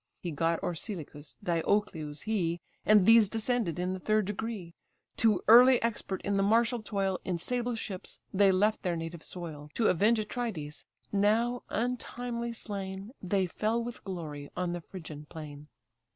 He 0.19 0.31
got 0.31 0.59
Orsilochus, 0.63 1.35
Diocleus 1.43 2.23
he, 2.23 2.59
And 2.87 3.05
these 3.05 3.29
descended 3.29 3.77
in 3.77 3.93
the 3.93 3.99
third 3.99 4.25
degree. 4.25 4.73
Too 5.15 5.43
early 5.47 5.79
expert 5.83 6.23
in 6.23 6.37
the 6.37 6.41
martial 6.41 6.81
toil, 6.81 7.19
In 7.23 7.37
sable 7.37 7.75
ships 7.75 8.19
they 8.33 8.51
left 8.51 8.81
their 8.81 8.95
native 8.95 9.21
soil, 9.21 9.69
To 9.75 9.89
avenge 9.89 10.17
Atrides: 10.17 10.85
now, 11.11 11.61
untimely 11.69 12.51
slain, 12.51 13.11
They 13.21 13.45
fell 13.45 13.83
with 13.83 14.03
glory 14.03 14.49
on 14.57 14.73
the 14.73 14.81
Phrygian 14.81 15.25
plain. 15.27 15.67